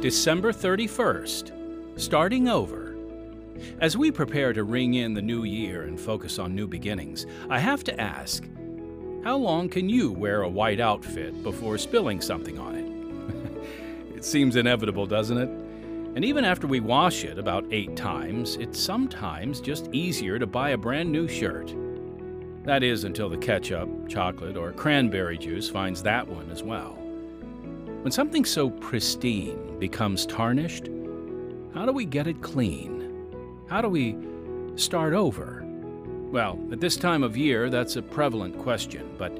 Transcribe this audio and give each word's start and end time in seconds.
December 0.00 0.52
31st, 0.52 2.00
starting 2.00 2.48
over. 2.48 2.96
As 3.80 3.96
we 3.96 4.12
prepare 4.12 4.52
to 4.52 4.62
ring 4.62 4.94
in 4.94 5.12
the 5.12 5.20
new 5.20 5.42
year 5.42 5.82
and 5.82 5.98
focus 5.98 6.38
on 6.38 6.54
new 6.54 6.68
beginnings, 6.68 7.26
I 7.50 7.58
have 7.58 7.82
to 7.82 8.00
ask 8.00 8.44
how 9.24 9.36
long 9.36 9.68
can 9.68 9.88
you 9.88 10.12
wear 10.12 10.42
a 10.42 10.48
white 10.48 10.78
outfit 10.78 11.42
before 11.42 11.78
spilling 11.78 12.20
something 12.20 12.60
on 12.60 12.76
it? 12.76 14.14
it 14.16 14.24
seems 14.24 14.54
inevitable, 14.54 15.06
doesn't 15.06 15.36
it? 15.36 15.48
And 16.14 16.24
even 16.24 16.44
after 16.44 16.68
we 16.68 16.78
wash 16.78 17.24
it 17.24 17.36
about 17.36 17.66
eight 17.72 17.96
times, 17.96 18.54
it's 18.54 18.78
sometimes 18.78 19.60
just 19.60 19.88
easier 19.92 20.38
to 20.38 20.46
buy 20.46 20.70
a 20.70 20.78
brand 20.78 21.10
new 21.10 21.26
shirt. 21.26 21.74
That 22.62 22.84
is, 22.84 23.02
until 23.02 23.28
the 23.28 23.36
ketchup, 23.36 23.88
chocolate, 24.08 24.56
or 24.56 24.70
cranberry 24.70 25.38
juice 25.38 25.68
finds 25.68 26.04
that 26.04 26.28
one 26.28 26.52
as 26.52 26.62
well. 26.62 26.96
When 28.02 28.12
something 28.12 28.44
so 28.44 28.70
pristine 28.70 29.76
becomes 29.80 30.24
tarnished, 30.24 30.88
how 31.74 31.84
do 31.84 31.92
we 31.92 32.04
get 32.04 32.28
it 32.28 32.40
clean? 32.40 33.26
How 33.68 33.80
do 33.80 33.88
we 33.88 34.16
start 34.76 35.14
over? 35.14 35.64
Well, 36.30 36.60
at 36.70 36.80
this 36.80 36.96
time 36.96 37.24
of 37.24 37.36
year, 37.36 37.68
that's 37.68 37.96
a 37.96 38.02
prevalent 38.02 38.56
question, 38.56 39.16
but 39.18 39.36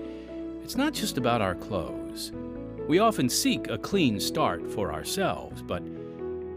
it's 0.64 0.76
not 0.76 0.92
just 0.92 1.18
about 1.18 1.40
our 1.40 1.54
clothes. 1.54 2.32
We 2.88 2.98
often 2.98 3.28
seek 3.28 3.68
a 3.68 3.78
clean 3.78 4.18
start 4.18 4.68
for 4.68 4.92
ourselves, 4.92 5.62
but 5.62 5.82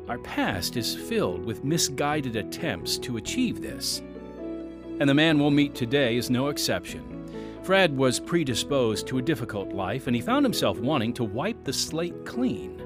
our 0.10 0.18
past 0.18 0.78
is 0.78 0.96
filled 0.96 1.46
with 1.46 1.64
misguided 1.64 2.36
attempts 2.36 2.98
to 2.98 3.18
achieve 3.18 3.62
this. 3.62 4.02
And 5.00 5.08
the 5.08 5.14
man 5.14 5.38
we'll 5.38 5.52
meet 5.52 5.76
today 5.76 6.18
is 6.18 6.32
no 6.32 6.48
exception. 6.48 7.21
Fred 7.64 7.96
was 7.96 8.20
predisposed 8.20 9.08
to 9.08 9.18
a 9.20 9.22
difficult 9.22 9.70
life, 9.74 10.08
and 10.08 10.16
he 10.16 10.22
found 10.22 10.46
himself 10.46 10.80
wanting 10.80 11.14
to 11.14 11.24
wipe 11.24 11.64
the 11.64 11.74
slate 11.74 12.26
clean. 12.26 12.82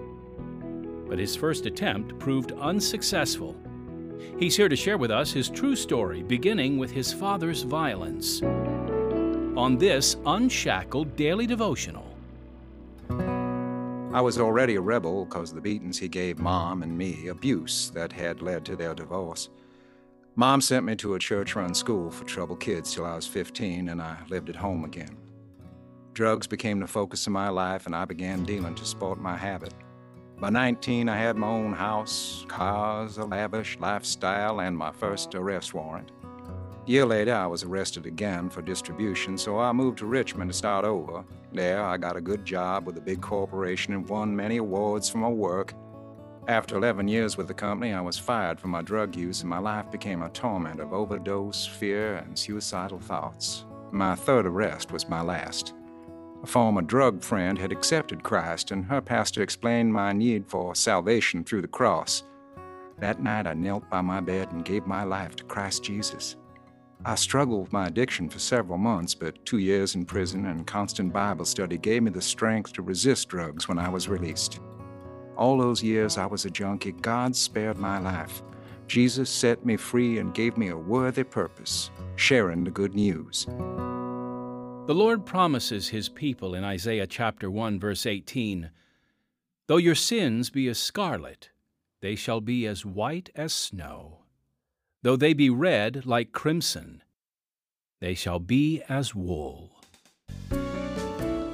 But 1.08 1.20
his 1.20 1.36
first 1.36 1.66
attempt 1.66 2.20
proved 2.20 2.52
unsuccessful 2.54 3.56
He's 4.38 4.58
here 4.58 4.68
to 4.68 4.76
share 4.76 4.98
with 4.98 5.12
us 5.12 5.32
his 5.32 5.50
true 5.50 5.76
story, 5.76 6.22
beginning 6.22 6.78
with 6.78 6.92
his 6.92 7.14
father's 7.14 7.64
violence. 7.64 8.42
On 8.44 9.78
this 9.78 10.18
unshackled 10.26 11.16
daily 11.16 11.48
devotional. 11.48 12.06
I 13.10 14.22
was 14.22 14.40
already 14.40 14.76
a 14.76 14.82
rebel 14.82 15.26
because 15.26 15.54
the 15.54 15.62
beatings 15.62 15.98
he 15.98 16.08
gave 16.08 16.40
Mom 16.40 16.84
and 16.84 16.98
me, 16.98 17.28
abuse 17.28 17.90
that 17.92 18.12
had 18.12 18.42
led 18.42 18.66
to 18.66 18.76
their 18.76 18.94
divorce. 18.94 19.50
Mom 20.38 20.60
sent 20.60 20.86
me 20.86 20.98
to 20.98 21.14
a 21.14 21.20
church 21.20 21.56
run 21.56 21.74
school 21.74 22.12
for 22.12 22.26
troubled 22.26 22.60
kids 22.60 22.94
till 22.94 23.06
I 23.06 23.16
was 23.16 23.26
15, 23.26 23.88
and 23.88 24.02
I 24.02 24.18
lived 24.28 24.50
at 24.50 24.58
home 24.58 24.84
again. 24.84 25.16
Drugs 26.12 26.46
became 26.46 26.82
the 26.82 26.88
focus 26.88 27.26
of 27.26 27.32
my 27.32 27.48
life, 27.48 27.86
and 27.86 27.96
I 27.96 28.04
began 28.04 28.44
dealing 28.44 28.76
to 28.76 28.84
support 28.84 29.18
my 29.18 29.38
habit. 29.38 29.74
By 30.38 30.50
19, 30.50 31.08
I 31.08 31.16
had 31.16 31.38
my 31.38 31.48
own 31.48 31.72
house, 31.72 32.44
cars, 32.50 33.18
a 33.18 33.24
lavish 33.24 33.78
lifestyle, 33.80 34.60
and 34.60 34.78
my 34.78 34.92
first 34.92 35.34
arrest 35.36 35.74
warrant. 35.74 36.12
A 36.86 36.92
year 36.92 37.06
later, 37.06 37.34
I 37.34 37.48
was 37.48 37.64
arrested 37.64 38.06
again 38.06 38.50
for 38.50 38.62
distribution, 38.62 39.38
so 39.38 39.58
I 39.58 39.72
moved 39.72 40.00
to 40.00 40.06
Richmond 40.06 40.52
to 40.52 40.58
start 40.58 40.84
over. 40.84 41.24
There, 41.54 41.82
I 41.82 41.96
got 41.96 42.18
a 42.18 42.22
good 42.22 42.44
job 42.44 42.86
with 42.86 42.98
a 42.98 43.02
big 43.02 43.22
corporation 43.22 43.94
and 43.94 44.10
won 44.10 44.36
many 44.36 44.58
awards 44.58 45.10
for 45.10 45.20
my 45.20 45.30
work. 45.30 45.74
After 46.48 46.78
11 46.78 47.08
years 47.08 47.38
with 47.38 47.48
the 47.48 47.56
company, 47.56 47.92
I 47.92 48.02
was 48.02 48.20
fired 48.20 48.60
for 48.60 48.68
my 48.68 48.84
drug 48.84 49.16
use, 49.16 49.42
and 49.42 49.50
my 49.50 49.58
life 49.58 49.90
became 49.90 50.22
a 50.22 50.30
torment 50.30 50.80
of 50.80 50.94
overdose, 50.94 51.66
fear, 51.66 52.18
and 52.18 52.38
suicidal 52.38 53.00
thoughts. 53.00 53.66
My 53.92 54.14
third 54.14 54.46
arrest 54.46 54.92
was 54.92 55.10
my 55.10 55.22
last. 55.22 55.74
A 56.44 56.46
former 56.46 56.84
drug 56.84 57.24
friend 57.24 57.58
had 57.58 57.72
accepted 57.72 58.22
Christ, 58.22 58.70
and 58.70 58.86
her 58.86 59.02
pastor 59.02 59.42
explained 59.42 59.92
my 59.92 60.14
need 60.14 60.46
for 60.46 60.76
salvation 60.76 61.44
through 61.44 61.64
the 61.64 61.68
cross. 61.68 62.22
That 63.00 63.24
night, 63.24 63.48
I 63.48 63.56
knelt 63.56 63.90
by 63.90 64.02
my 64.02 64.22
bed 64.22 64.52
and 64.52 64.64
gave 64.64 64.86
my 64.86 65.04
life 65.04 65.36
to 65.38 65.44
Christ 65.46 65.84
Jesus. 65.84 66.36
I 67.04 67.16
struggled 67.16 67.62
with 67.62 67.74
my 67.74 67.88
addiction 67.88 68.30
for 68.30 68.38
several 68.38 68.78
months, 68.78 69.16
but 69.16 69.44
two 69.48 69.58
years 69.58 69.96
in 69.96 70.06
prison 70.06 70.46
and 70.46 70.68
constant 70.68 71.12
Bible 71.12 71.46
study 71.46 71.80
gave 71.80 72.04
me 72.04 72.12
the 72.12 72.22
strength 72.22 72.74
to 72.74 72.84
resist 72.84 73.30
drugs 73.30 73.68
when 73.68 73.80
I 73.80 73.90
was 73.90 74.08
released. 74.08 74.60
All 75.38 75.58
those 75.58 75.84
years 75.84 76.18
I 76.18 76.26
was 76.26 76.46
a 76.46 76.50
junkie, 76.50 76.94
God 76.94 77.36
spared 77.36 77.78
my 77.78 78.00
life. 78.00 78.42
Jesus 78.88 79.30
set 79.30 79.66
me 79.66 79.78
free 79.78 80.20
and 80.20 80.34
gave 80.34 80.58
me 80.58 80.70
a 80.70 80.78
worthy 80.78 81.24
purpose, 81.24 81.90
sharing 82.16 82.64
the 82.64 82.72
good 82.72 82.94
news. 82.94 83.46
The 83.46 84.94
Lord 84.94 85.26
promises 85.26 85.90
his 85.90 86.10
people 86.10 86.54
in 86.54 86.64
Isaiah 86.64 87.08
chapter 87.08 87.50
1 87.50 87.80
verse 87.80 88.06
18, 88.06 88.70
Though 89.68 89.78
your 89.78 89.96
sins 89.96 90.52
be 90.52 90.68
as 90.68 90.78
scarlet, 90.78 91.50
they 92.02 92.16
shall 92.16 92.40
be 92.40 92.68
as 92.68 92.86
white 92.86 93.32
as 93.36 93.52
snow. 93.52 94.20
Though 95.02 95.16
they 95.16 95.34
be 95.34 95.50
red 95.50 96.06
like 96.06 96.32
crimson, 96.32 97.02
they 98.00 98.14
shall 98.14 98.40
be 98.40 98.84
as 98.88 99.16
wool. 99.16 99.72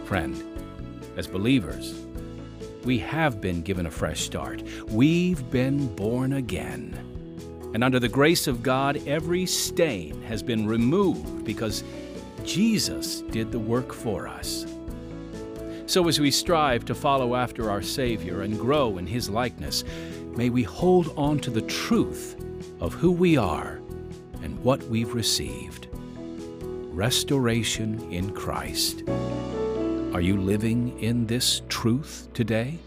Friend, 0.04 0.44
as 1.16 1.28
believers, 1.28 2.06
we 2.84 2.98
have 3.00 3.40
been 3.40 3.62
given 3.62 3.86
a 3.86 3.92
fresh 3.92 4.22
start. 4.22 4.64
We've 4.88 5.50
been 5.52 5.94
born 5.96 6.34
again. 6.34 6.98
And 7.74 7.84
under 7.84 8.00
the 8.00 8.10
grace 8.10 8.48
of 8.48 8.64
God, 8.64 9.02
every 9.08 9.46
stain 9.46 10.22
has 10.24 10.44
been 10.44 10.68
removed 10.68 11.46
because 11.46 11.84
Jesus 12.44 13.22
did 13.22 13.52
the 13.52 13.60
work 13.60 13.94
for 13.94 14.28
us. 14.28 14.66
So, 15.86 16.08
as 16.08 16.20
we 16.20 16.32
strive 16.32 16.86
to 16.86 16.96
follow 16.96 17.36
after 17.36 17.70
our 17.70 17.82
Savior 17.82 18.42
and 18.42 18.58
grow 18.58 18.98
in 18.98 19.06
His 19.06 19.30
likeness, 19.30 19.84
may 20.36 20.50
we 20.50 20.64
hold 20.64 21.14
on 21.18 21.40
to 21.40 21.50
the 21.50 21.62
truth 21.62 22.36
of 22.80 22.94
who 22.94 23.12
we 23.12 23.38
are 23.38 23.82
and 24.42 24.62
what 24.64 24.82
we've 24.84 25.14
received 25.14 25.88
restoration 26.94 28.00
in 28.12 28.32
Christ. 28.34 29.04
Are 30.14 30.20
you 30.20 30.36
living 30.36 31.00
in 31.00 31.26
this 31.26 31.62
truth 31.70 32.28
today? 32.34 32.78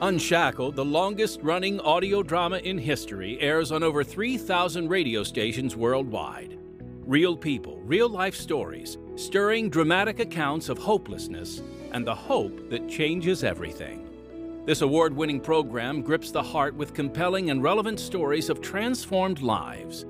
Unshackled, 0.00 0.76
the 0.76 0.84
longest 0.84 1.40
running 1.42 1.80
audio 1.80 2.22
drama 2.22 2.58
in 2.58 2.78
history, 2.78 3.36
airs 3.40 3.72
on 3.72 3.82
over 3.82 4.04
3,000 4.04 4.88
radio 4.88 5.24
stations 5.24 5.74
worldwide. 5.74 6.56
Real 7.04 7.36
people, 7.36 7.80
real 7.80 8.08
life 8.08 8.36
stories, 8.36 8.98
stirring 9.16 9.68
dramatic 9.68 10.20
accounts 10.20 10.68
of 10.68 10.78
hopelessness 10.78 11.60
and 11.90 12.06
the 12.06 12.14
hope 12.14 12.70
that 12.70 12.88
changes 12.88 13.42
everything. 13.42 14.62
This 14.66 14.82
award 14.82 15.12
winning 15.16 15.40
program 15.40 16.02
grips 16.02 16.30
the 16.30 16.42
heart 16.42 16.76
with 16.76 16.94
compelling 16.94 17.50
and 17.50 17.64
relevant 17.64 17.98
stories 17.98 18.48
of 18.48 18.60
transformed 18.60 19.42
lives. 19.42 20.06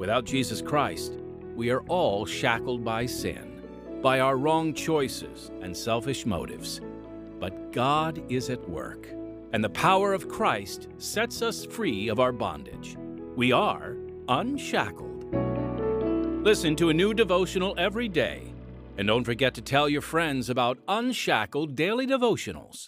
Without 0.00 0.24
Jesus 0.24 0.60
Christ, 0.60 1.12
we 1.54 1.70
are 1.70 1.82
all 1.82 2.26
shackled 2.26 2.84
by 2.84 3.06
sin, 3.06 3.55
by 4.06 4.20
our 4.20 4.36
wrong 4.36 4.72
choices 4.72 5.50
and 5.62 5.76
selfish 5.76 6.24
motives. 6.26 6.80
But 7.40 7.72
God 7.72 8.22
is 8.28 8.50
at 8.50 8.70
work, 8.70 9.08
and 9.52 9.64
the 9.64 9.76
power 9.86 10.14
of 10.14 10.28
Christ 10.28 10.86
sets 10.98 11.42
us 11.42 11.66
free 11.66 12.06
of 12.06 12.20
our 12.20 12.30
bondage. 12.30 12.96
We 13.34 13.50
are 13.50 13.96
unshackled. 14.28 15.24
Listen 16.44 16.76
to 16.76 16.90
a 16.90 16.94
new 16.94 17.14
devotional 17.14 17.74
every 17.78 18.08
day. 18.08 18.54
And 18.96 19.08
don't 19.08 19.24
forget 19.24 19.54
to 19.54 19.60
tell 19.60 19.88
your 19.88 20.02
friends 20.02 20.50
about 20.50 20.78
Unshackled 20.86 21.74
Daily 21.74 22.06
Devotionals. 22.06 22.84